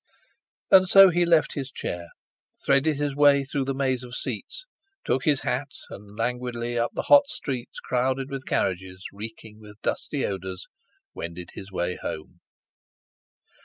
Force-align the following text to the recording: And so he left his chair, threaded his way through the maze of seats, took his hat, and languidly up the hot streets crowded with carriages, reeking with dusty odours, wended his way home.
And 0.71 0.89
so 0.89 1.09
he 1.11 1.27
left 1.27 1.53
his 1.53 1.71
chair, 1.71 2.07
threaded 2.65 2.97
his 2.97 3.15
way 3.15 3.43
through 3.43 3.65
the 3.65 3.75
maze 3.75 4.01
of 4.03 4.15
seats, 4.15 4.65
took 5.05 5.25
his 5.25 5.41
hat, 5.41 5.69
and 5.91 6.17
languidly 6.17 6.75
up 6.75 6.89
the 6.95 7.03
hot 7.03 7.27
streets 7.27 7.79
crowded 7.79 8.31
with 8.31 8.47
carriages, 8.47 9.05
reeking 9.13 9.59
with 9.59 9.79
dusty 9.83 10.25
odours, 10.25 10.65
wended 11.13 11.49
his 11.53 11.71
way 11.71 11.97
home. 12.01 12.39